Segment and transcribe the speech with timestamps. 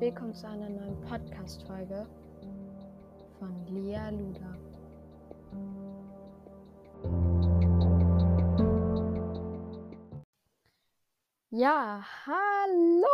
[0.00, 2.06] willkommen zu einer neuen Podcast-Folge
[3.38, 4.56] von Lea Luda.
[11.50, 13.04] Ja, hallo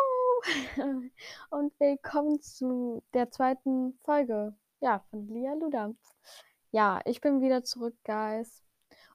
[1.51, 5.91] und willkommen zu der zweiten Folge ja, von Lea Luda.
[6.71, 8.63] Ja, ich bin wieder zurück, Guys.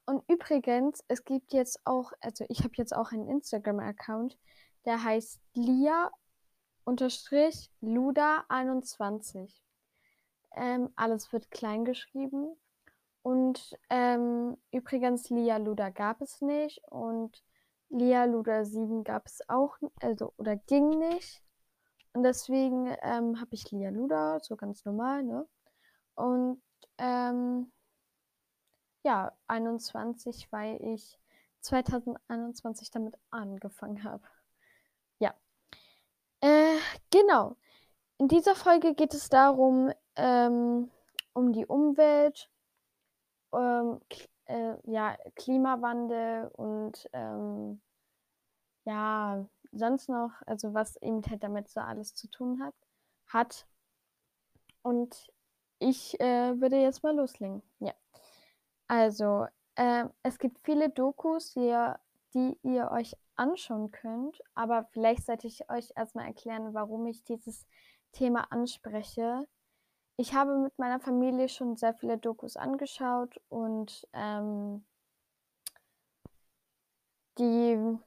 [0.06, 4.38] Und übrigens, es gibt jetzt auch, also ich habe jetzt auch einen Instagram-Account,
[4.84, 6.12] der heißt Lia
[6.84, 9.64] unterstrich Luda 21.
[10.56, 12.56] Ähm, alles wird klein geschrieben.
[13.24, 17.44] Und ähm, übrigens, Lia Luda gab es nicht und
[17.90, 21.44] Lia Luda 7 gab es auch, also oder ging nicht.
[22.14, 25.48] Und deswegen ähm, habe ich Lia Luda, so ganz normal, ne?
[26.16, 26.62] Und
[26.98, 27.72] ähm,
[29.04, 31.20] ja, 21, weil ich
[31.62, 34.24] 2021 damit angefangen habe.
[36.44, 36.50] Ja.
[36.50, 37.56] Äh, genau.
[38.18, 40.92] In dieser Folge geht es darum, ähm,
[41.34, 42.50] um die Umwelt,
[43.54, 44.00] ähm,
[44.46, 47.82] äh, ja, Klimawandel und ähm,
[48.86, 52.76] ja, sonst noch, also was eben halt damit so alles zu tun hat,
[53.28, 53.68] hat.
[54.84, 55.32] Und
[55.80, 57.62] ich äh, würde jetzt mal loslegen.
[57.80, 57.94] Ja.
[58.88, 62.00] Also, äh, es gibt viele Dokus, die ihr,
[62.34, 67.66] die ihr euch anschauen könnt, aber vielleicht sollte ich euch erstmal erklären, warum ich dieses
[68.12, 69.48] Thema anspreche.
[70.18, 74.86] Ich habe mit meiner Familie schon sehr viele Dokus angeschaut und ähm,
[77.38, 77.98] die,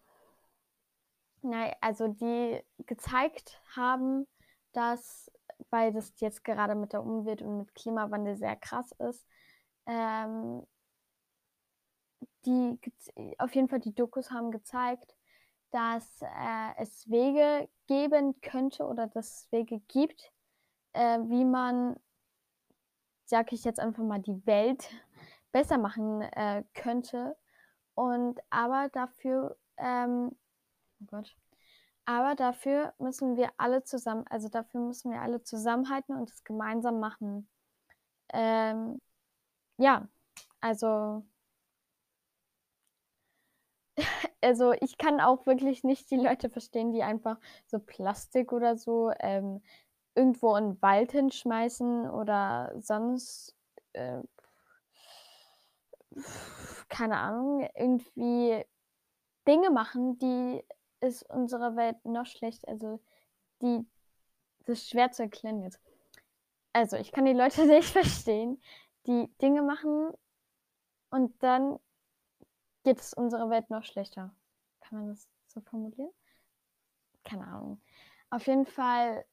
[1.43, 4.27] nein, also die gezeigt haben,
[4.73, 5.31] dass,
[5.71, 9.27] weil das jetzt gerade mit der Umwelt und mit Klimawandel sehr krass ist,
[9.87, 10.67] ähm,
[12.47, 12.79] die
[13.39, 15.15] auf jeden Fall die Dokus haben gezeigt,
[15.71, 20.33] dass äh, es Wege geben könnte oder dass es Wege gibt,
[20.93, 21.97] äh, wie man,
[23.25, 24.89] sage ich jetzt einfach mal, die Welt
[25.53, 27.37] besser machen äh, könnte.
[27.95, 30.37] Und aber dafür, ähm,
[31.01, 31.37] oh Gott,
[32.07, 37.01] aber dafür müssen wir alle zusammen, also dafür müssen wir alle zusammenhalten und es gemeinsam
[37.01, 37.49] machen.
[38.33, 39.01] Ähm,
[39.79, 40.09] ja,
[40.61, 41.25] also
[44.41, 49.13] also ich kann auch wirklich nicht die Leute verstehen, die einfach so Plastik oder so
[49.21, 49.63] ähm,
[50.15, 53.55] irgendwo in den Wald hinschmeißen oder sonst,
[53.93, 54.21] äh,
[56.89, 58.65] keine Ahnung, irgendwie
[59.47, 60.65] Dinge machen, die
[61.01, 63.01] ist unsere Welt noch schlecht, also
[63.61, 63.87] die,
[64.65, 65.81] das ist schwer zu erklären jetzt.
[66.73, 68.61] Also ich kann die Leute nicht verstehen,
[69.07, 70.13] die Dinge machen
[71.11, 71.79] und dann
[72.85, 74.35] geht es unserer Welt noch schlechter.
[74.81, 76.11] Kann man das so formulieren?
[77.25, 77.81] Keine Ahnung.
[78.31, 79.25] Auf jeden Fall,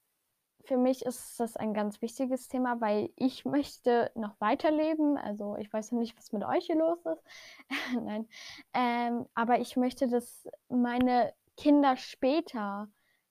[0.64, 5.18] für mich ist das ein ganz wichtiges Thema, weil ich möchte noch weiterleben.
[5.18, 7.24] Also ich weiß ja nicht, was mit euch hier los ist.
[8.02, 8.28] Nein.
[8.74, 12.90] Ähm, aber ich möchte, dass meine Kinder später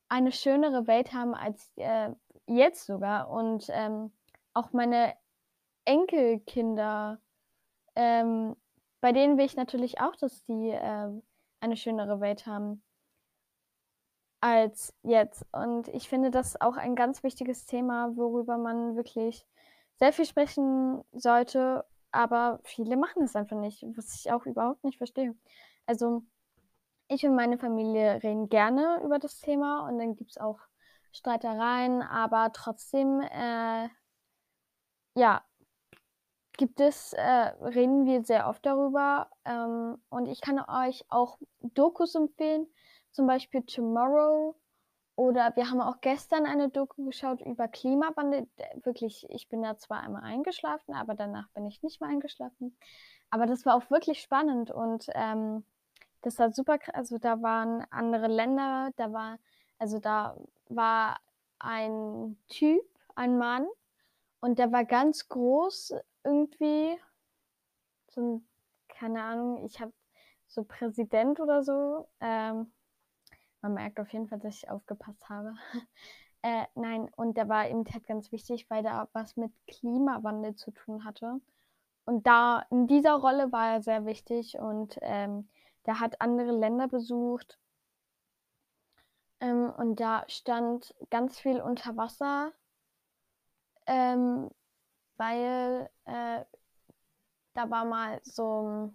[0.09, 2.11] eine schönere Welt haben als äh,
[2.47, 3.31] jetzt sogar.
[3.31, 4.13] Und ähm,
[4.53, 5.15] auch meine
[5.85, 7.21] Enkelkinder
[7.95, 8.57] ähm,
[9.01, 11.11] bei denen will ich natürlich auch, dass die äh,
[11.61, 12.83] eine schönere Welt haben
[14.41, 15.45] als jetzt.
[15.53, 19.47] Und ich finde das auch ein ganz wichtiges Thema, worüber man wirklich
[19.99, 24.99] sehr viel sprechen sollte, aber viele machen es einfach nicht, was ich auch überhaupt nicht
[24.99, 25.35] verstehe.
[25.87, 26.23] Also
[27.09, 30.59] ich und meine Familie reden gerne über das Thema und dann gibt es auch
[31.13, 33.89] Streitereien, aber trotzdem, äh,
[35.15, 35.45] ja,
[36.61, 39.31] gibt es, äh, reden wir sehr oft darüber.
[39.47, 42.67] Ähm, und ich kann euch auch Dokus empfehlen,
[43.13, 44.55] zum Beispiel Tomorrow.
[45.17, 48.47] Oder wir haben auch gestern eine Doku geschaut über Klimawandel.
[48.83, 52.77] Wirklich, ich bin da zwar einmal eingeschlafen, aber danach bin ich nicht mehr eingeschlafen.
[53.31, 55.65] Aber das war auch wirklich spannend und ähm,
[56.21, 56.79] das war super.
[56.93, 59.39] Also da waren andere Länder, da war,
[59.79, 60.37] also da
[60.69, 61.21] war
[61.59, 62.83] ein Typ,
[63.15, 63.67] ein Mann,
[64.41, 65.95] und der war ganz groß
[66.25, 66.99] irgendwie.
[68.09, 68.49] So ein,
[68.89, 69.93] keine Ahnung, ich habe
[70.49, 72.09] so Präsident oder so.
[72.21, 72.73] Ähm,
[73.63, 75.55] man merkt auf jeden Fall, dass ich aufgepasst habe.
[76.43, 80.71] äh, nein, und der war eben halt ganz wichtig, weil der was mit Klimawandel zu
[80.73, 81.41] tun hatte.
[82.05, 85.49] Und da in dieser Rolle war er sehr wichtig und ähm,
[85.87, 87.59] der hat andere Länder besucht.
[89.41, 92.53] Ähm, und da stand ganz viel unter Wasser
[93.87, 94.51] ähm,
[95.21, 96.45] weil äh,
[97.53, 98.91] da war mal so,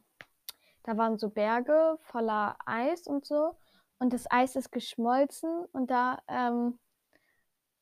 [0.83, 3.55] da waren so Berge voller Eis und so
[3.99, 6.79] und das Eis ist geschmolzen und da ähm,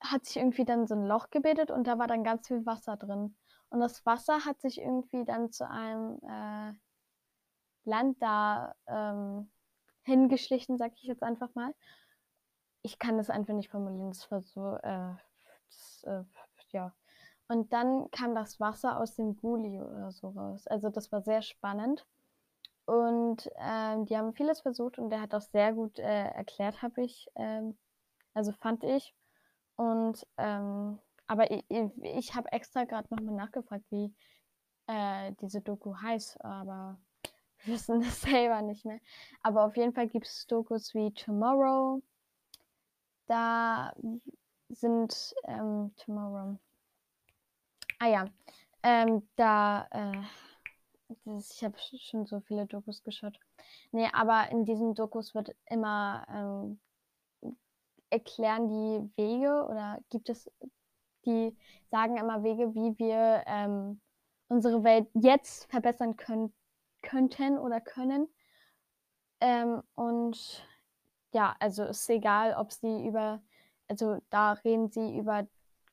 [0.01, 2.98] hat sich irgendwie dann so ein Loch gebildet und da war dann ganz viel Wasser
[2.98, 3.38] drin.
[3.69, 6.74] Und das Wasser hat sich irgendwie dann zu einem äh,
[7.86, 9.50] Land da ähm,
[10.04, 11.74] hingeschlichen, sag ich jetzt einfach mal.
[12.81, 15.16] Ich kann das einfach nicht formulieren, das war so, äh,
[15.69, 16.24] das, äh,
[16.72, 16.94] ja.
[17.48, 20.68] Und dann kam das Wasser aus dem Guli oder so raus.
[20.68, 22.06] Also das war sehr spannend.
[22.86, 27.04] Und ähm, die haben vieles versucht und der hat auch sehr gut äh, erklärt, habe
[27.04, 27.78] ich, ähm,
[28.34, 29.16] also fand ich.
[29.75, 34.13] Und ähm, aber ich, ich habe extra gerade nochmal nachgefragt, wie
[34.88, 37.00] äh, diese Doku heißt, aber
[37.63, 39.00] wir wissen es selber nicht mehr.
[39.42, 42.01] Aber auf jeden Fall gibt es Dokus wie Tomorrow.
[43.28, 43.94] Da
[44.69, 46.60] sind ähm, Tomorrow.
[48.03, 48.25] Ah ja,
[48.83, 50.23] ähm, da äh,
[51.23, 53.39] das, ich habe schon so viele Dokus geschaut.
[53.94, 57.53] Nee, aber in diesen Dokus wird immer ähm,
[58.09, 60.51] erklären die Wege oder gibt es,
[61.25, 61.55] die
[61.91, 64.01] sagen immer Wege, wie wir ähm,
[64.49, 66.53] unsere Welt jetzt verbessern können,
[67.03, 68.27] könnten oder können.
[69.39, 70.67] Ähm, und
[71.31, 73.41] ja, also ist egal, ob sie über,
[73.88, 75.47] also da reden sie über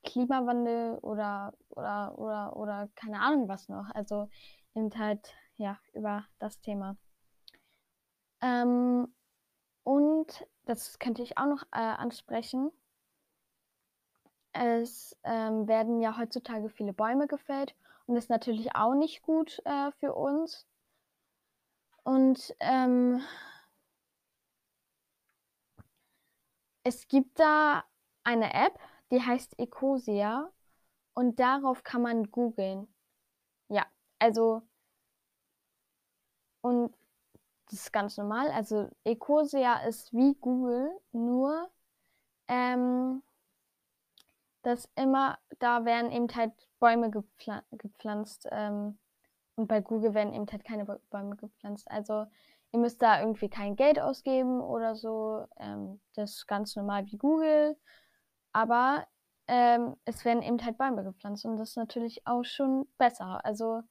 [0.04, 3.90] Klimawandel oder, oder, oder, oder keine Ahnung was noch.
[3.94, 4.28] Also
[4.74, 6.96] eben halt, ja, über das Thema.
[8.40, 9.12] Ähm,
[9.84, 12.70] und das könnte ich auch noch äh, ansprechen.
[14.52, 17.74] Es ähm, werden ja heutzutage viele Bäume gefällt
[18.06, 20.66] und das ist natürlich auch nicht gut äh, für uns.
[22.02, 23.22] Und ähm,
[26.82, 27.84] es gibt da
[28.24, 28.78] eine App,
[29.10, 30.50] die heißt Ecosia
[31.14, 32.88] und darauf kann man googeln.
[33.68, 33.86] Ja,
[34.18, 34.62] also
[36.62, 36.94] und
[37.70, 38.50] das ist ganz normal.
[38.50, 41.70] Also Ecosia ist wie Google, nur
[42.48, 43.22] ähm,
[44.62, 48.98] dass immer, da werden eben halt Bäume gepflan gepflanzt ähm,
[49.56, 51.90] und bei Google werden eben halt keine Bäume gepflanzt.
[51.90, 52.26] Also
[52.72, 55.46] ihr müsst da irgendwie kein Geld ausgeben oder so.
[55.58, 57.76] Ähm, das ist ganz normal wie Google.
[58.52, 59.06] Aber
[59.48, 63.44] ähm, es werden eben halt Bäume gepflanzt und das ist natürlich auch schon besser.
[63.44, 63.82] Also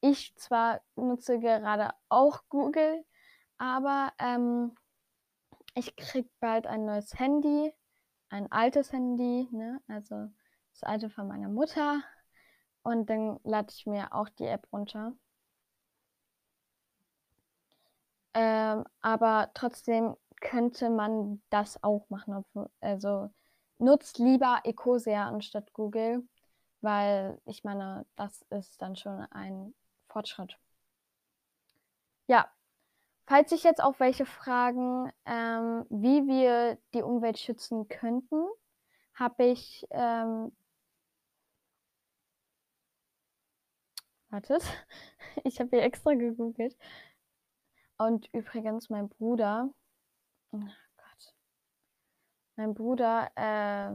[0.00, 3.04] ich zwar nutze gerade auch Google,
[3.58, 4.76] aber ähm,
[5.74, 7.72] ich krieg bald ein neues Handy,
[8.30, 9.80] ein altes Handy, ne?
[9.88, 10.28] also
[10.72, 12.02] das alte von meiner Mutter.
[12.82, 15.12] Und dann lade ich mir auch die App runter.
[18.34, 22.44] Ähm, aber trotzdem könnte man das auch machen.
[22.80, 23.30] Also
[23.78, 26.26] nutzt lieber Ecosia anstatt Google,
[26.80, 29.74] weil ich meine, das ist dann schon ein
[30.08, 30.58] Fortschritt.
[32.26, 32.48] Ja,
[33.26, 38.46] falls sich jetzt auch welche fragen, ähm, wie wir die Umwelt schützen könnten,
[39.14, 40.52] habe ich ähm,
[44.30, 44.62] Wartet,
[45.44, 46.76] ich habe hier extra gegoogelt.
[47.96, 49.70] Und übrigens, mein Bruder,
[52.58, 53.94] mein Bruder äh,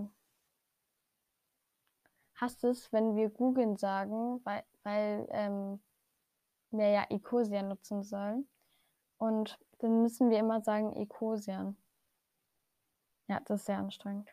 [2.35, 5.81] hasst es, wenn wir googeln sagen, weil, weil ähm,
[6.71, 8.47] wir ja Ecosia nutzen sollen.
[9.17, 11.75] Und dann müssen wir immer sagen Ecosian.
[13.27, 14.29] Ja, das ist sehr anstrengend.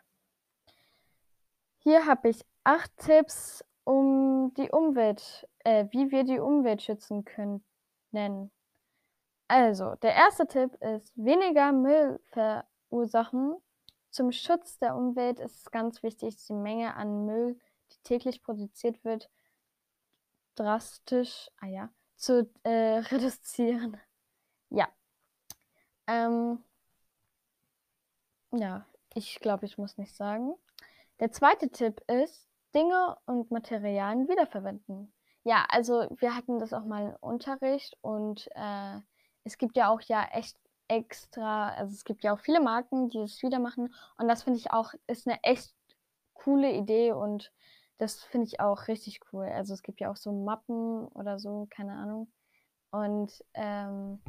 [1.78, 7.64] Hier habe ich acht Tipps, um die Umwelt, äh, wie wir die Umwelt schützen können.
[9.49, 13.56] Also, der erste Tipp ist weniger Müll verursachen.
[14.10, 17.58] Zum Schutz der Umwelt ist es ganz wichtig, die Menge an Müll,
[17.92, 19.30] die täglich produziert wird,
[20.56, 22.70] drastisch, ah ja, zu äh,
[23.10, 23.96] reduzieren.
[24.70, 24.88] Ja.
[26.06, 26.62] Ähm,
[28.52, 30.54] ja, ich glaube, ich muss nicht sagen.
[31.20, 35.12] Der zweite Tipp ist, Dinge und Materialien wiederverwenden.
[35.42, 39.00] Ja, also wir hatten das auch mal im Unterricht und äh,
[39.44, 40.56] es gibt ja auch ja echt
[40.90, 44.59] extra, also es gibt ja auch viele Marken, die das wieder machen und das finde
[44.59, 45.75] ich auch, ist eine echt
[46.35, 47.52] coole Idee und
[47.99, 49.44] das finde ich auch richtig cool.
[49.47, 52.32] Also es gibt ja auch so Mappen oder so, keine Ahnung.
[52.90, 54.20] Und ähm,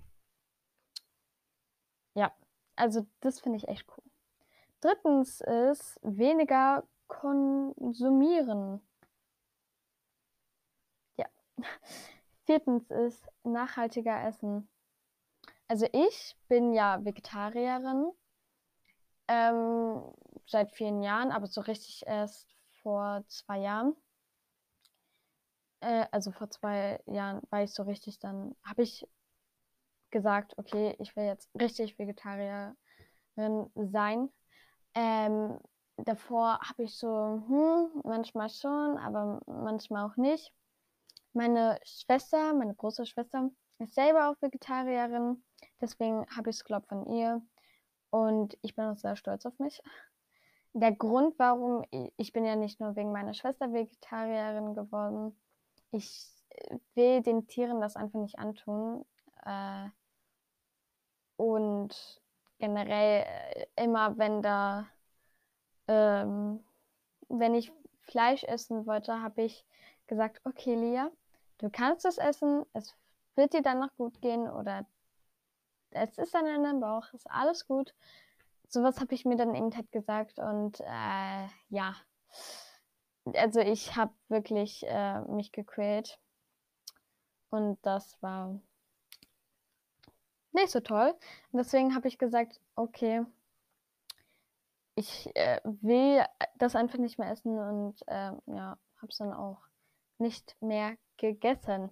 [2.16, 2.32] ja,
[2.76, 4.04] also das finde ich echt cool.
[4.82, 8.82] Drittens ist weniger konsumieren.
[11.18, 11.28] Ja.
[12.46, 14.68] Viertens ist nachhaltiger essen.
[15.72, 18.12] Also ich bin ja Vegetarierin
[19.30, 20.04] ähm,
[20.46, 23.96] seit vielen Jahren, aber so richtig erst vor zwei Jahren.
[25.80, 29.08] Äh, also vor zwei Jahren war ich so richtig, dann habe ich
[30.10, 32.76] gesagt, okay, ich will jetzt richtig Vegetarierin
[33.76, 34.30] sein.
[34.94, 35.58] Ähm,
[35.96, 40.52] davor habe ich so, hm, manchmal schon, aber manchmal auch nicht.
[41.32, 43.50] Meine Schwester, meine große Schwester,
[43.80, 45.42] ist selber auch Vegetarierin.
[45.82, 47.42] Deswegen habe ich es, glaube von ihr.
[48.12, 49.82] Und ich bin auch sehr stolz auf mich.
[50.74, 51.84] Der Grund, warum
[52.18, 55.36] ich bin ja nicht nur wegen meiner Schwester Vegetarierin geworden.
[55.92, 59.06] Ich äh, will den Tieren das einfach nicht antun.
[59.46, 59.90] Äh,
[61.36, 62.22] und
[62.60, 64.88] generell äh, immer, wenn da,
[65.88, 66.64] ähm,
[67.28, 67.72] wenn ich
[68.04, 69.66] Fleisch essen wollte, habe ich
[70.08, 71.12] gesagt, okay, Lia,
[71.58, 72.96] du kannst es essen, es
[73.36, 74.86] wird dir dann noch gut gehen oder
[75.92, 77.94] es ist dann in deinem Bauch, ist alles gut.
[78.68, 81.96] Sowas habe ich mir dann eben halt gesagt und äh, ja,
[83.36, 86.20] also ich habe wirklich äh, mich gequält
[87.50, 88.60] und das war
[90.54, 91.14] nicht so toll.
[91.52, 93.26] Und deswegen habe ich gesagt, okay,
[94.96, 96.24] ich äh, will
[96.56, 99.62] das einfach nicht mehr essen und äh, ja, habe es dann auch
[100.18, 101.90] nicht mehr gegessen.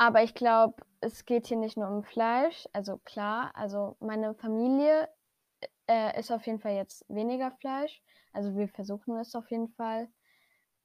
[0.00, 2.66] Aber ich glaube, es geht hier nicht nur um Fleisch.
[2.72, 5.10] Also klar, also meine Familie
[5.86, 8.02] äh, ist auf jeden Fall jetzt weniger Fleisch.
[8.32, 10.08] Also wir versuchen es auf jeden Fall.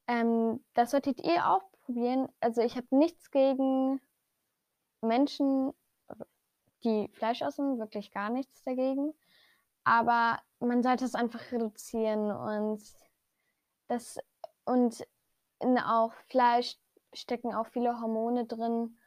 [0.08, 2.28] Ähm, das solltet ihr auch probieren.
[2.42, 4.02] Also ich habe nichts gegen
[5.00, 5.72] Menschen,
[6.84, 9.14] die Fleisch essen, wirklich gar nichts dagegen.
[9.86, 12.84] Aber man sollte es einfach reduzieren und
[13.88, 14.20] das
[14.66, 15.08] und
[15.62, 16.76] in auch Fleisch
[17.14, 18.98] stecken auch viele Hormone drin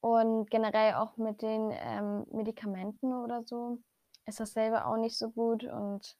[0.00, 3.78] und generell auch mit den ähm, Medikamenten oder so
[4.26, 6.16] ist dasselbe auch nicht so gut und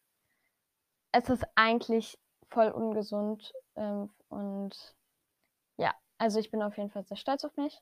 [1.13, 2.19] es ist eigentlich
[2.49, 4.97] voll ungesund ähm, und
[5.77, 7.81] ja, also ich bin auf jeden Fall sehr stolz auf mich.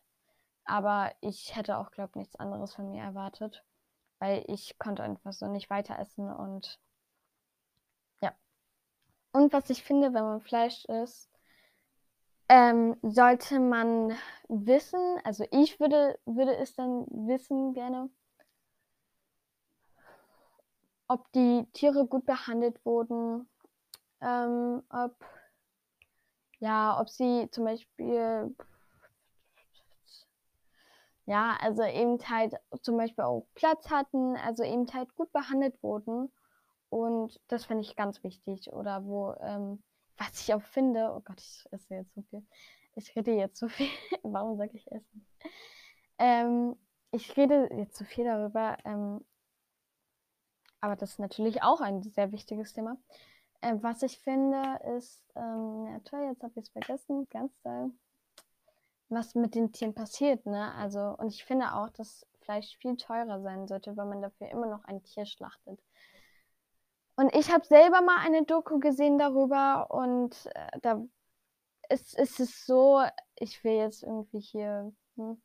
[0.65, 3.65] Aber ich hätte auch, glaube ich, nichts anderes von mir erwartet,
[4.19, 6.81] weil ich konnte einfach so nicht weiter essen und
[8.21, 8.35] ja.
[9.33, 11.31] Und was ich finde, wenn man Fleisch isst,
[12.49, 14.17] ähm, sollte man
[14.49, 18.11] wissen, also ich würde, würde es dann wissen gerne,
[21.09, 23.49] ob die Tiere gut behandelt wurden,
[24.21, 25.15] ähm, ob
[26.59, 28.55] ja, ob sie zum Beispiel
[31.27, 36.33] ja, also eben halt zum Beispiel auch Platz hatten, also eben halt gut behandelt wurden.
[36.89, 38.73] Und das finde ich ganz wichtig.
[38.73, 39.83] Oder wo, ähm,
[40.19, 42.47] was ich auch finde, oh Gott, ich esse jetzt so viel.
[42.95, 43.89] Ich rede jetzt so viel.
[44.23, 45.27] Warum sage ich essen?
[46.19, 46.77] Ähm,
[47.11, 49.25] ich rede jetzt so viel darüber, ähm,
[50.81, 52.97] aber das ist natürlich auch ein sehr wichtiges Thema.
[53.61, 57.93] Äh, was ich finde, ist, ähm, ja toll, jetzt habe ich es vergessen, ganz toll
[59.09, 60.75] was mit den Tieren passiert, ne?
[60.75, 64.67] Also, und ich finde auch, dass Fleisch viel teurer sein sollte, weil man dafür immer
[64.67, 65.81] noch ein Tier schlachtet.
[67.17, 71.03] Und ich habe selber mal eine Doku gesehen darüber und äh, da
[71.89, 73.03] ist, ist es so,
[73.37, 75.41] ich will jetzt irgendwie hier, hm,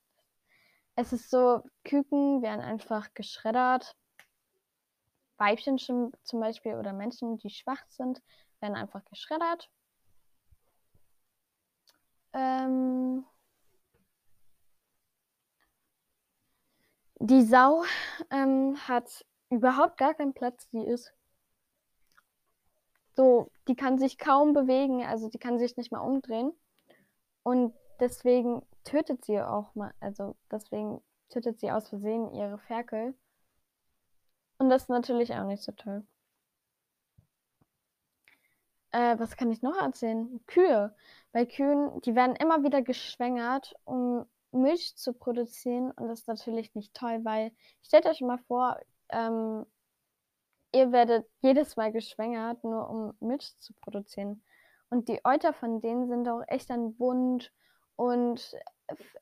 [0.95, 3.95] es ist so, Küken werden einfach geschreddert.
[5.37, 8.21] Weibchen zum Beispiel oder Menschen, die schwach sind,
[8.59, 9.69] werden einfach geschreddert.
[12.33, 13.25] Ähm,
[17.23, 17.83] Die Sau
[18.31, 21.13] ähm, hat überhaupt gar keinen Platz, die ist
[23.21, 26.53] so, die kann sich kaum bewegen, also die kann sich nicht mal umdrehen.
[27.43, 33.13] Und deswegen tötet sie auch mal, also deswegen tötet sie aus Versehen ihre Ferkel.
[34.57, 36.03] Und das ist natürlich auch nicht so toll.
[38.91, 40.41] Äh, was kann ich noch erzählen?
[40.47, 40.95] Kühe.
[41.31, 45.91] Bei Kühen, die werden immer wieder geschwängert, um Milch zu produzieren.
[45.91, 47.51] Und das ist natürlich nicht toll, weil
[47.83, 49.65] stellt euch mal vor, ähm,
[50.73, 54.43] ihr werdet jedes Mal geschwängert, nur um Milch zu produzieren.
[54.89, 57.51] Und die Euter von denen sind auch echt dann bunt
[57.95, 58.53] und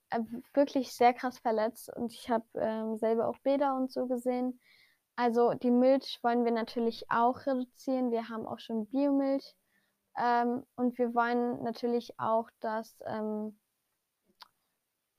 [0.10, 0.20] äh,
[0.54, 1.92] wirklich sehr krass verletzt.
[1.96, 4.60] Und ich habe ähm, selber auch Bäder und so gesehen.
[5.16, 8.12] Also die Milch wollen wir natürlich auch reduzieren.
[8.12, 9.56] Wir haben auch schon Biomilch.
[10.18, 13.60] Ähm, und wir wollen natürlich auch, dass ähm,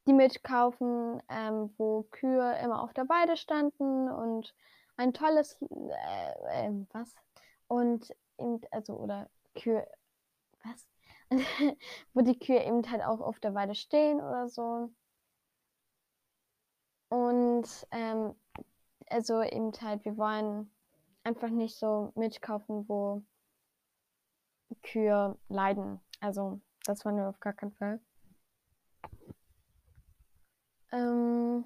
[0.06, 4.54] die Milch kaufen, ähm, wo Kühe immer auf der Weide standen und
[5.00, 7.14] ein tolles, äh, äh, was?
[7.69, 9.87] Und eben, also, oder Kühe,
[10.62, 10.87] was?
[12.12, 14.92] wo die Kühe eben halt auch auf der Weide stehen oder so.
[17.09, 18.35] Und, ähm,
[19.09, 20.71] also eben halt, wir wollen
[21.25, 23.23] einfach nicht so Milch kaufen, wo
[24.83, 26.00] Kühe leiden.
[26.21, 28.00] Also, das wollen wir auf gar keinen Fall.
[30.92, 31.64] Ähm,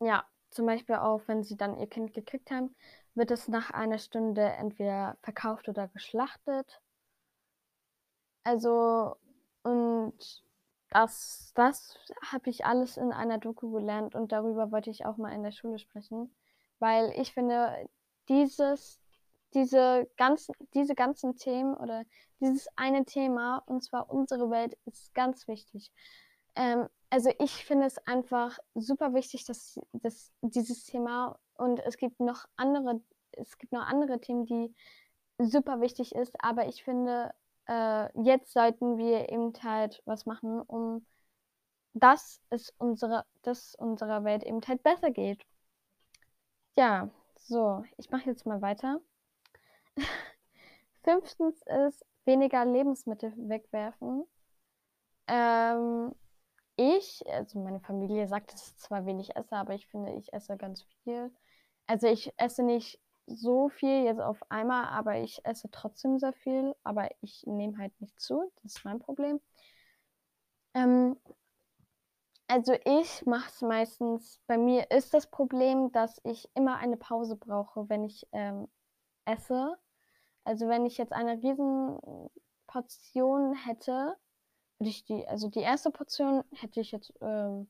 [0.00, 2.74] ja, zum Beispiel auch, wenn sie dann ihr Kind gekriegt haben,
[3.14, 6.80] wird es nach einer Stunde entweder verkauft oder geschlachtet.
[8.44, 9.16] Also,
[9.62, 10.14] und
[10.90, 11.98] das, das
[12.30, 15.50] habe ich alles in einer Doku gelernt und darüber wollte ich auch mal in der
[15.50, 16.34] Schule sprechen,
[16.78, 17.88] weil ich finde,
[18.28, 19.00] dieses,
[19.54, 22.04] diese ganzen, diese ganzen Themen oder
[22.40, 25.90] dieses eine Thema, und zwar unsere Welt, ist ganz wichtig.
[26.54, 32.20] Ähm, also ich finde es einfach super wichtig, dass, dass dieses Thema und es gibt
[32.20, 33.00] noch andere,
[33.32, 34.74] es gibt noch andere Themen, die
[35.38, 37.32] super wichtig ist, aber ich finde,
[37.68, 41.04] äh, jetzt sollten wir eben halt was machen, um
[41.94, 45.46] dass es unsere, dass unserer Welt eben halt besser geht.
[46.76, 49.00] Ja, so, ich mache jetzt mal weiter.
[51.04, 54.24] Fünftens ist weniger Lebensmittel wegwerfen.
[55.28, 56.14] Ähm,
[56.76, 60.56] ich, also meine Familie sagt, dass ich zwar wenig esse, aber ich finde, ich esse
[60.56, 61.32] ganz viel.
[61.86, 66.74] Also ich esse nicht so viel jetzt auf einmal, aber ich esse trotzdem sehr viel,
[66.82, 68.50] aber ich nehme halt nicht zu.
[68.62, 69.40] Das ist mein Problem.
[70.74, 71.16] Ähm,
[72.46, 77.36] also ich mache es meistens, bei mir ist das Problem, dass ich immer eine Pause
[77.36, 78.68] brauche, wenn ich ähm,
[79.24, 79.76] esse.
[80.44, 81.98] Also wenn ich jetzt eine riesen
[82.66, 84.16] Portion hätte,
[84.78, 87.68] würde ich die, also die erste Portion hätte ich jetzt ähm,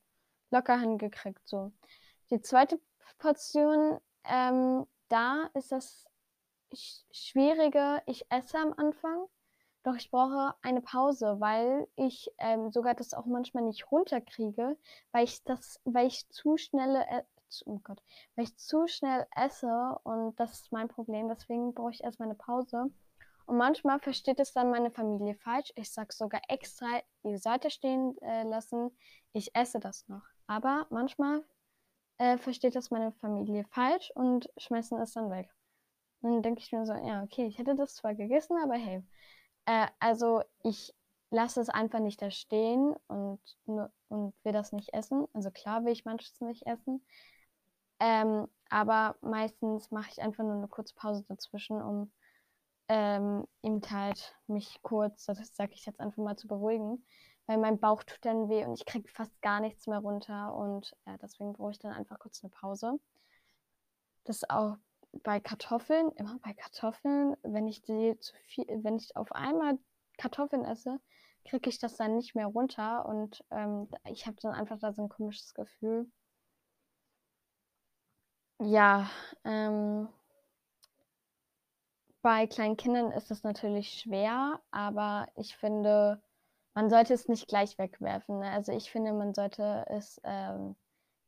[0.50, 1.46] locker hingekriegt.
[1.46, 1.72] So.
[2.30, 2.80] Die zweite
[3.18, 6.06] Portion, ähm, da ist das
[7.12, 9.26] Schwierige, ich esse am Anfang,
[9.84, 14.76] doch ich brauche eine Pause, weil ich ähm, sogar das auch manchmal nicht runterkriege,
[15.12, 17.22] weil ich das, weil ich zu schnell, äh,
[17.66, 18.02] oh Gott,
[18.34, 21.28] weil ich zu schnell esse und das ist mein Problem.
[21.28, 22.90] Deswegen brauche ich erstmal eine Pause.
[23.46, 25.72] Und manchmal versteht es dann meine Familie falsch.
[25.76, 26.86] Ich sage sogar extra,
[27.22, 28.90] ihr sollt es stehen äh, lassen,
[29.32, 30.22] ich esse das noch.
[30.46, 31.44] Aber manchmal
[32.18, 35.50] äh, versteht das meine Familie falsch und schmeißen es dann weg.
[36.22, 39.02] dann denke ich mir so, ja, okay, ich hätte das zwar gegessen, aber hey.
[39.66, 40.94] Äh, also ich
[41.30, 45.26] lasse es einfach nicht da stehen und, und will das nicht essen.
[45.32, 47.04] Also klar will ich manches nicht essen.
[48.00, 52.12] Ähm, aber meistens mache ich einfach nur eine kurze Pause dazwischen, um
[52.88, 57.04] ähm, eben halt mich kurz, das sage ich jetzt einfach mal, zu beruhigen.
[57.46, 60.96] Weil mein Bauch tut dann weh und ich kriege fast gar nichts mehr runter und
[61.04, 62.98] äh, deswegen brauche ich dann einfach kurz eine Pause.
[64.24, 64.78] Das auch
[65.22, 69.78] bei Kartoffeln, immer bei Kartoffeln, wenn ich die zu viel, wenn ich auf einmal
[70.16, 71.00] Kartoffeln esse,
[71.44, 75.02] kriege ich das dann nicht mehr runter und ähm, ich habe dann einfach da so
[75.02, 76.10] ein komisches Gefühl.
[78.60, 79.10] Ja,
[79.44, 80.08] ähm,
[82.24, 86.22] bei kleinen Kindern ist das natürlich schwer, aber ich finde,
[86.72, 88.38] man sollte es nicht gleich wegwerfen.
[88.38, 88.50] Ne?
[88.50, 90.74] Also ich finde, man sollte es ähm,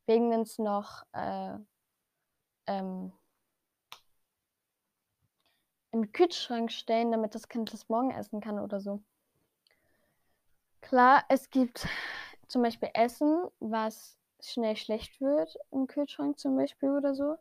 [0.07, 1.59] wenigstens noch äh,
[2.67, 3.13] ähm,
[5.91, 9.03] im Kühlschrank stellen, damit das Kind das morgen essen kann oder so.
[10.81, 11.87] Klar, es gibt
[12.49, 17.37] zum Beispiel Essen, was schnell schlecht wird im Kühlschrank zum Beispiel oder so.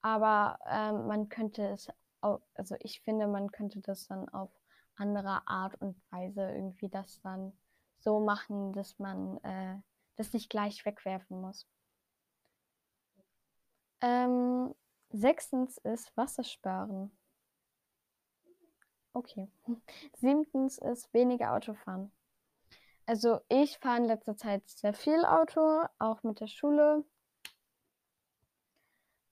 [0.00, 1.88] Aber ähm, man könnte es
[2.54, 4.50] also ich finde, man könnte das dann auf
[4.96, 7.52] andere Art und Weise irgendwie das dann
[7.98, 9.80] so machen, dass man äh,
[10.16, 11.66] das nicht gleich wegwerfen muss.
[14.00, 14.74] Ähm,
[15.10, 17.10] sechstens ist Wasser sparen.
[19.14, 19.48] Okay.
[20.16, 22.12] Siebtens ist weniger Auto fahren.
[23.06, 27.04] Also ich fahre in letzter Zeit sehr viel Auto, auch mit der Schule.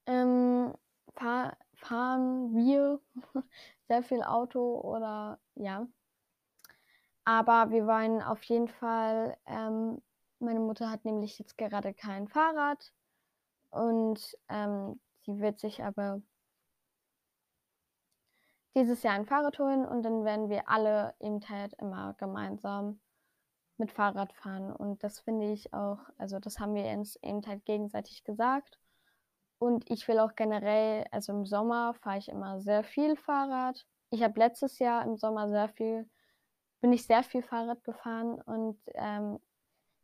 [0.07, 0.75] Ähm,
[1.15, 3.01] fahr, fahren wir
[3.89, 5.87] sehr viel Auto oder ja.
[7.25, 10.03] Aber wir wollen auf jeden Fall, ähm,
[10.39, 12.93] meine Mutter hat nämlich jetzt gerade kein Fahrrad
[13.71, 16.23] und ähm, sie wird sich aber
[18.75, 23.01] dieses Jahr ein Fahrrad holen und dann werden wir alle eben halt immer gemeinsam
[23.77, 24.73] mit Fahrrad fahren.
[24.73, 28.80] Und das finde ich auch, also das haben wir uns eben halt gegenseitig gesagt.
[29.61, 33.87] Und ich will auch generell, also im Sommer fahre ich immer sehr viel Fahrrad.
[34.11, 36.09] Ich habe letztes Jahr im Sommer sehr viel,
[36.81, 39.39] bin ich sehr viel Fahrrad gefahren und ähm,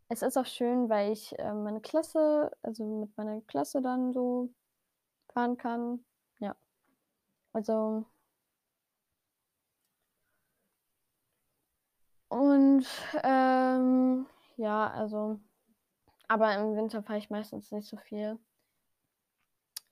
[0.08, 4.50] es ist auch schön, weil ich äh, meine Klasse, also mit meiner Klasse dann so
[5.32, 6.04] fahren kann.
[6.40, 6.56] Ja.
[7.52, 8.04] Also.
[12.28, 12.86] Und
[13.24, 15.40] ähm, ja, also.
[16.28, 18.38] Aber im Winter fahre ich meistens nicht so viel.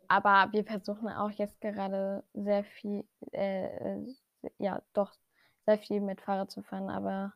[0.08, 4.14] Aber wir versuchen auch jetzt gerade sehr viel, äh, äh,
[4.58, 5.12] ja, doch
[5.66, 7.32] sehr viel mit Fahrrad zu fahren, aber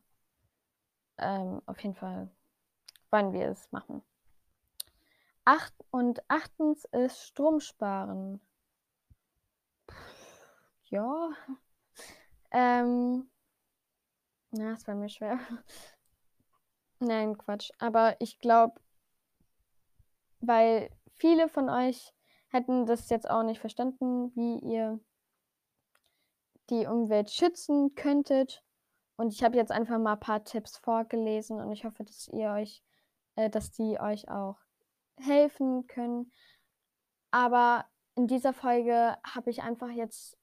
[1.19, 2.31] ähm, auf jeden Fall
[3.11, 4.03] wollen wir es machen.
[5.45, 8.41] Acht und achtens ist Strom sparen.
[10.85, 11.31] Ja.
[12.51, 13.31] Ähm.
[14.51, 15.39] Na, es war mir schwer.
[17.01, 17.71] Nein, Quatsch.
[17.79, 18.81] Aber ich glaube,
[20.41, 22.13] weil viele von euch
[22.49, 25.01] hätten das jetzt auch nicht verstanden, wie ihr
[26.71, 28.63] die Umwelt schützen könntet.
[29.17, 32.51] Und ich habe jetzt einfach mal ein paar Tipps vorgelesen und ich hoffe, dass ihr
[32.51, 32.83] euch,
[33.37, 34.59] äh, dass die euch auch
[35.19, 36.33] helfen können.
[37.31, 37.85] Aber
[38.15, 40.39] in dieser Folge habe ich einfach jetzt,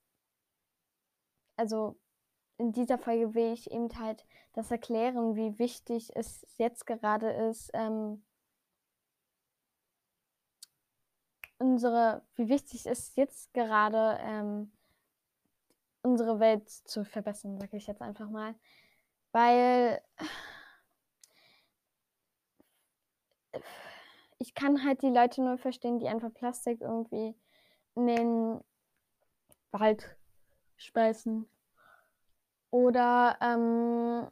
[1.56, 1.98] also
[2.58, 7.70] in dieser Folge will ich eben halt das erklären, wie wichtig es jetzt gerade ist,
[7.74, 8.25] ähm,
[11.58, 14.72] unsere, wie wichtig es jetzt gerade ähm,
[16.02, 18.54] unsere Welt zu verbessern, sage ich jetzt einfach mal.
[19.32, 20.00] Weil
[24.38, 27.34] ich kann halt die Leute nur verstehen, die einfach Plastik irgendwie
[27.94, 28.60] in den
[29.72, 30.16] Wald
[30.76, 31.48] speisen.
[32.70, 34.30] Oder, ähm,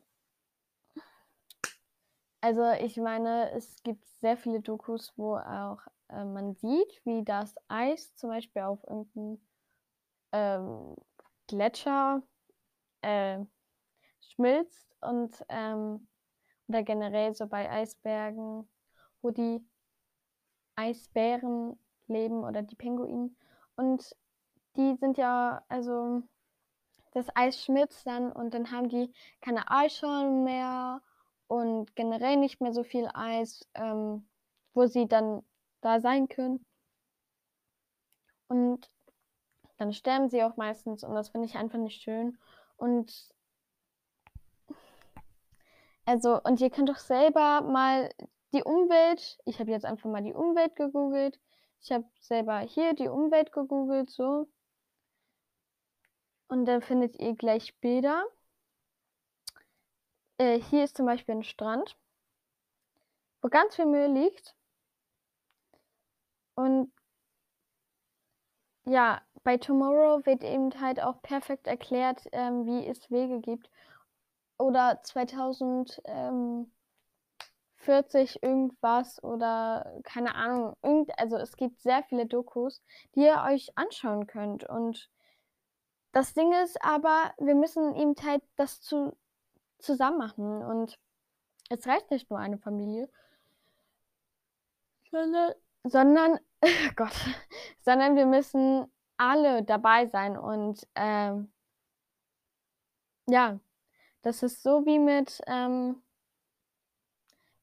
[2.41, 7.55] also ich meine, es gibt sehr viele Dokus, wo auch äh, man sieht, wie das
[7.69, 9.41] Eis zum Beispiel auf irgendeinem
[10.33, 10.97] ähm,
[11.47, 12.23] Gletscher
[13.03, 13.45] äh,
[14.21, 16.09] schmilzt und ähm,
[16.69, 18.69] oder generell so bei Eisbergen,
[19.23, 19.65] wo die
[20.77, 23.37] Eisbären leben oder die Pinguinen.
[23.77, 24.17] Und
[24.77, 26.23] die sind ja, also
[27.13, 31.01] das Eis schmilzt dann und dann haben die keine Eisschollen mehr
[31.47, 34.29] und generell nicht mehr so viel Eis, ähm,
[34.73, 35.43] wo sie dann
[35.85, 36.65] da sein können.
[38.49, 38.91] Und
[39.79, 42.39] dann sterben sie auch meistens und das finde ich einfach nicht schön.
[42.77, 43.29] Und
[46.07, 48.11] also, und ihr könnt doch selber mal
[48.53, 51.41] die Umwelt, ich habe jetzt einfach mal die Umwelt gegoogelt.
[51.81, 54.49] Ich habe selber hier die Umwelt gegoogelt, so.
[56.49, 58.25] Und dann findet ihr gleich Bilder.
[60.39, 61.97] Äh, hier ist zum Beispiel ein Strand,
[63.43, 64.55] wo ganz viel Müll liegt.
[66.55, 66.93] Und
[68.87, 73.71] ja, bei Tomorrow wird eben halt auch perfekt erklärt, ähm, wie es Wege gibt.
[74.59, 76.71] Oder 2040 ähm,
[78.43, 80.77] irgendwas oder keine Ahnung.
[80.83, 82.83] Irgend, also es gibt sehr viele Dokus,
[83.15, 84.65] die ihr euch anschauen könnt.
[84.65, 85.11] Und
[86.13, 89.17] das Ding ist aber, wir müssen eben halt das zu,
[89.79, 90.63] zusammen machen.
[90.63, 90.99] Und
[91.71, 93.09] es reicht nicht nur eine Familie,
[95.11, 96.39] sondern, sondern
[96.97, 97.13] Gott,
[97.83, 101.53] sondern wir müssen alle dabei sein und ähm,
[103.27, 103.59] ja,
[104.23, 106.03] das ist so wie mit, ähm,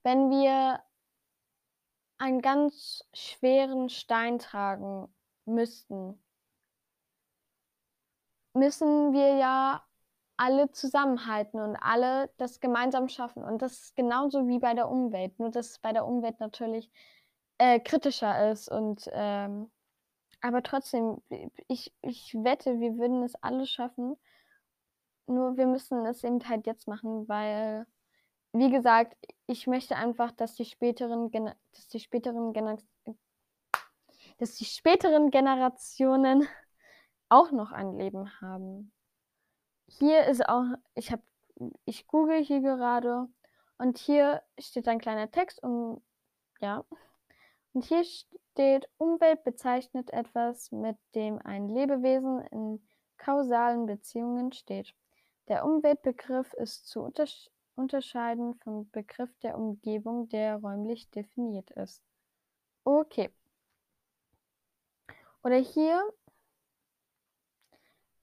[0.04, 0.82] wenn wir
[2.18, 5.14] einen ganz schweren Stein tragen
[5.46, 6.24] müssten,
[8.54, 9.84] müssen wir ja
[10.38, 13.44] alle zusammenhalten und alle das gemeinsam schaffen.
[13.44, 16.92] Und das ist genauso wie bei der Umwelt, nur dass bei der Umwelt natürlich
[17.62, 19.70] äh, kritischer ist und ähm,
[20.42, 21.22] aber trotzdem,
[21.68, 24.18] ich, ich wette, wir würden es alle schaffen.
[25.28, 27.86] Nur wir müssen es eben halt jetzt machen, weil,
[28.52, 32.78] wie gesagt, ich möchte einfach, dass die späteren, Gen dass die späteren, Gener
[34.40, 36.48] dass die späteren Generationen
[37.30, 38.92] auch noch ein Leben haben.
[39.86, 41.22] Hier ist auch, ich habe,
[41.86, 43.28] ich google hier gerade
[43.78, 46.02] und hier steht ein kleiner Text und
[46.60, 46.84] ja,
[47.74, 52.86] und hier steht, Umwelt bezeichnet etwas, mit dem ein Lebewesen in
[53.18, 54.94] kausalen Beziehungen steht.
[55.48, 62.04] Der Umweltbegriff ist zu untersch unterscheiden vom Begriff der Umgebung, der räumlich definiert ist.
[62.84, 63.30] Okay.
[65.44, 66.04] Oder hier,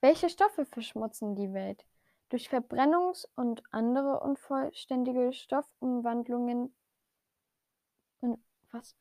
[0.00, 1.84] welche Stoffe verschmutzen die Welt?
[2.28, 6.74] Durch Verbrennungs- und andere unvollständige Stoffumwandlungen
[8.70, 8.94] was?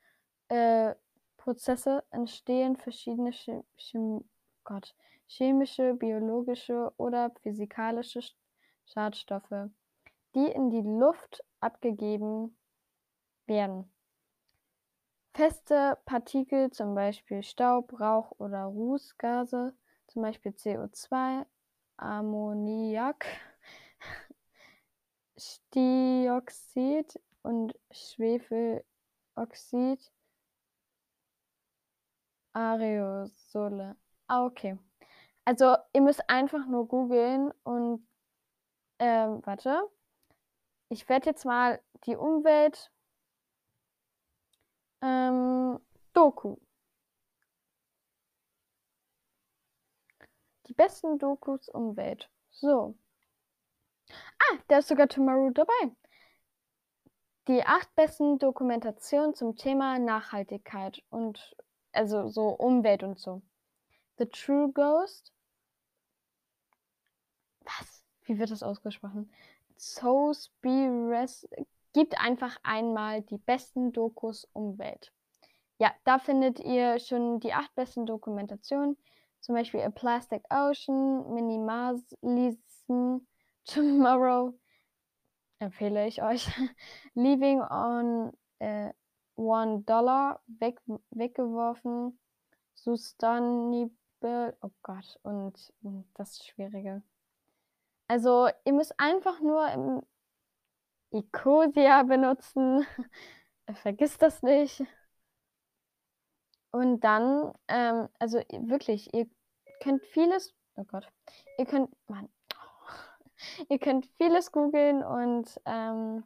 [0.49, 0.95] Äh,
[1.37, 4.23] Prozesse entstehen verschiedene Chem Chem
[4.63, 4.95] Gott,
[5.27, 8.21] chemische, biologische oder physikalische
[8.85, 9.69] Schadstoffe,
[10.35, 12.57] die in die Luft abgegeben
[13.45, 13.89] werden.
[15.33, 19.73] Feste Partikel, zum Beispiel Staub, Rauch oder Rußgase,
[20.07, 21.45] zum Beispiel CO2,
[21.97, 23.25] Ammoniak,
[25.37, 30.11] Stioxid und Schwefeloxid
[32.57, 33.95] Aerosole.
[34.27, 34.77] Ah, okay.
[35.45, 38.07] Also ihr müsst einfach nur googeln und
[38.99, 39.89] ähm, warte.
[40.89, 42.91] Ich werde jetzt mal die Umwelt
[45.01, 45.79] Ähm,
[46.13, 46.57] Doku.
[50.67, 52.29] Die besten Dokus Umwelt.
[52.51, 52.95] So.
[54.39, 55.95] Ah, da ist sogar Tomorrow dabei.
[57.47, 61.55] Die acht besten Dokumentationen zum Thema Nachhaltigkeit und
[61.91, 63.41] also so Umwelt und so.
[64.17, 65.31] The True Ghost.
[67.61, 68.03] Was?
[68.23, 69.31] Wie wird das ausgesprochen?
[69.77, 71.47] Soulspires
[71.93, 75.11] gibt einfach einmal die besten Dokus Umwelt.
[75.79, 78.97] Ja, da findet ihr schon die acht besten Dokumentationen.
[79.41, 83.19] Zum Beispiel A Plastic Ocean, Minimalism,
[83.65, 84.53] Tomorrow,
[85.59, 86.47] empfehle ich euch.
[87.13, 88.91] Leaving on äh,
[89.37, 90.79] One Dollar, weg,
[91.11, 92.19] weggeworfen.
[92.73, 97.01] Sustainable, oh Gott, und hm, das Schwierige.
[98.07, 100.01] Also, ihr müsst einfach nur im
[101.11, 102.85] Ecosia benutzen.
[103.81, 104.83] Vergisst das nicht.
[106.71, 109.27] Und dann, ähm, also wirklich, ihr
[109.81, 111.07] könnt vieles, oh Gott,
[111.57, 112.29] ihr könnt, Mann,
[113.69, 116.23] ihr könnt vieles googeln und ähm,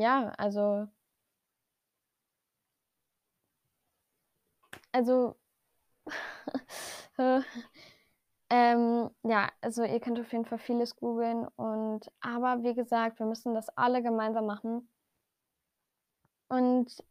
[0.00, 0.88] ja, also,
[4.92, 5.36] also,
[8.50, 13.26] ähm, ja, also ihr könnt auf jeden Fall vieles googeln und, aber wie gesagt, wir
[13.26, 14.88] müssen das alle gemeinsam machen.
[16.48, 17.02] Und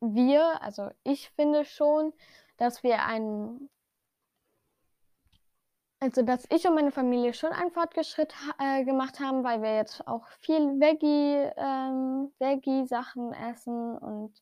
[0.00, 2.12] wir, also ich finde schon,
[2.58, 3.70] dass wir einen,
[6.02, 10.06] also dass ich und meine Familie schon einen Fortschritt äh, gemacht haben, weil wir jetzt
[10.08, 14.32] auch viel Veggie, ähm, Veggie-Sachen essen und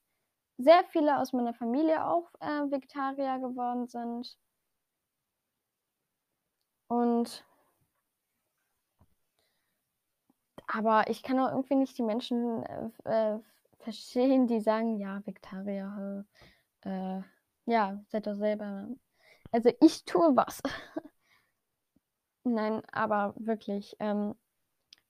[0.57, 4.39] sehr viele aus meiner Familie auch äh, Vegetarier geworden sind.
[6.89, 7.45] Und
[10.67, 13.41] aber ich kann auch irgendwie nicht die Menschen äh, äh
[13.81, 16.25] verstehen, die sagen, ja, Vegetarier,
[16.83, 17.21] äh,
[17.67, 18.89] ja, seid doch selber.
[19.53, 20.61] Also ich tue was.
[22.45, 24.35] Nein, aber wirklich, ähm,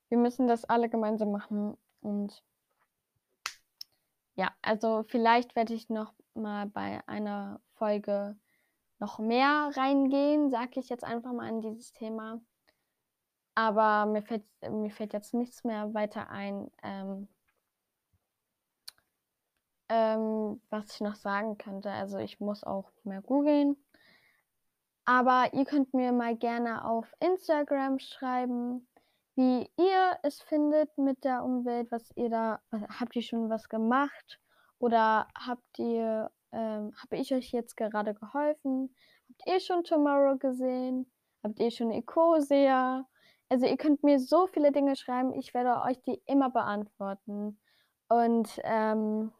[0.08, 2.42] wir müssen das alle gemeinsam machen und
[4.34, 8.36] ja, also vielleicht werde ich noch mal bei einer Folge
[8.98, 12.40] noch mehr reingehen, sage ich jetzt einfach mal in dieses Thema.
[13.54, 16.70] Aber mir fällt, mir fällt jetzt nichts mehr weiter ein.
[16.82, 17.28] Ähm,
[19.90, 21.90] ähm, was ich noch sagen könnte.
[21.90, 23.76] Also ich muss auch mehr googeln.
[25.04, 28.86] Aber ihr könnt mir mal gerne auf Instagram schreiben,
[29.36, 34.38] wie ihr es findet mit der Umwelt, was ihr da, habt ihr schon was gemacht
[34.78, 38.94] oder habt ihr, ähm, habe ich euch jetzt gerade geholfen?
[39.28, 41.10] Habt ihr schon Tomorrow gesehen?
[41.42, 43.06] Habt ihr schon Ecosia?
[43.48, 47.58] Also ihr könnt mir so viele Dinge schreiben, ich werde euch die immer beantworten.
[48.08, 49.32] Und ähm,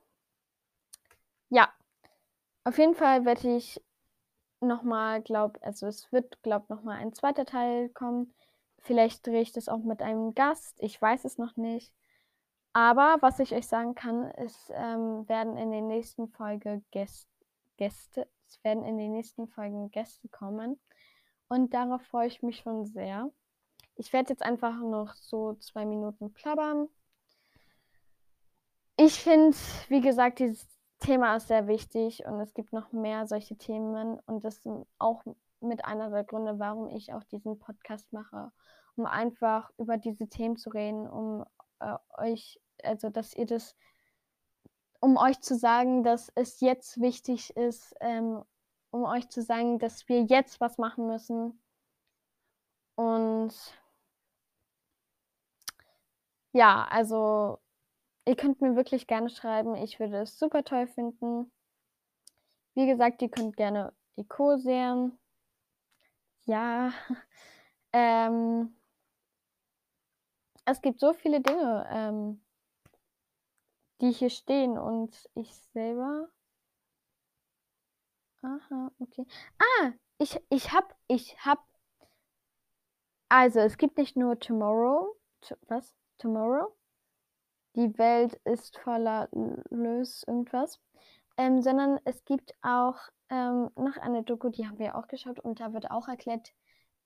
[1.49, 1.68] ja,
[2.64, 3.83] auf jeden Fall werde ich
[4.61, 8.35] nochmal, glaub, also es wird, glaub, nochmal ein zweiter Teil kommen.
[8.79, 11.92] Vielleicht drehe ich das auch mit einem Gast, ich weiß es noch nicht.
[12.73, 17.29] Aber was ich euch sagen kann, es ähm, werden in den nächsten Folgen Gäste,
[17.77, 20.81] Gäste, es werden in den nächsten Folgen Gäste kommen.
[21.49, 23.31] Und darauf freue ich mich schon sehr.
[23.96, 26.88] Ich werde jetzt einfach noch so zwei Minuten plappern.
[28.96, 29.57] Ich finde,
[29.88, 30.68] wie gesagt, dieses
[31.00, 35.22] Thema ist sehr wichtig und es gibt noch mehr solche Themen und das ist auch
[35.60, 38.52] mit einer der Gründe, warum ich auch diesen Podcast mache,
[38.96, 41.44] um einfach über diese Themen zu reden, um
[41.80, 43.76] äh, euch, also dass ihr das,
[45.00, 48.42] um euch zu sagen, dass es jetzt wichtig ist, ähm,
[48.90, 51.62] um euch zu sagen, dass wir jetzt was machen müssen.
[52.96, 53.54] Und
[56.52, 57.58] ja, also
[58.26, 59.74] Ihr könnt mir wirklich gerne schreiben.
[59.76, 61.50] Ich würde es super toll finden.
[62.74, 65.18] Wie gesagt, ihr könnt gerne Eco sehen.
[66.44, 66.92] Ja.
[67.92, 68.76] ähm,
[70.64, 72.44] es gibt so viele Dinge, ähm,
[74.00, 76.28] die hier stehen und ich selber.
[78.42, 79.26] Aha, okay.
[79.59, 81.64] Ah, ich, ich hab, ich hab.
[83.28, 85.16] Also, es gibt nicht nur Tomorrow.
[85.68, 85.94] Was?
[86.18, 86.74] Tomorrow?
[87.76, 89.28] Die Welt ist voller
[89.70, 90.80] Lös irgendwas,
[91.37, 92.96] ähm, sondern es gibt auch
[93.30, 96.52] ähm, noch eine Doku, die haben wir auch geschaut und da wird auch erklärt,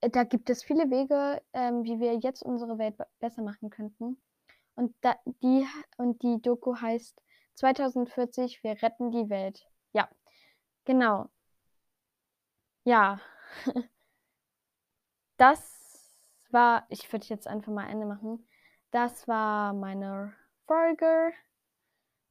[0.01, 4.21] äh, da gibt es viele Wege, ähm, wie wir jetzt unsere Welt besser machen könnten.
[4.75, 5.67] Und, da, die,
[5.99, 7.21] und die Doku heißt
[7.55, 9.67] 2040, wir retten die Welt.
[9.93, 10.09] Ja,
[10.85, 11.31] genau.
[12.85, 13.21] Ja.
[15.37, 16.13] das
[16.51, 18.47] war, ich würde jetzt einfach mal Ende machen.
[18.91, 20.35] Das war meine
[20.67, 21.33] Folge.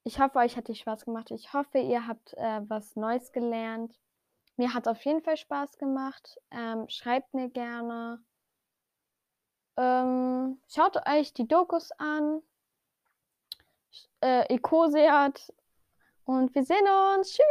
[0.04, 1.32] Ich hoffe, euch hat die Spaß gemacht.
[1.32, 3.98] Ich hoffe, ihr habt äh, was Neues gelernt.
[4.58, 6.40] Mir hat auf jeden Fall Spaß gemacht.
[6.52, 8.24] Ähm, schreibt mir gerne.
[9.78, 12.42] Ähm, schaut euch die Dokus an.
[14.22, 15.54] Äh, Ecosiat.
[16.26, 17.32] Und wir sehen uns.
[17.34, 17.46] Tschüss.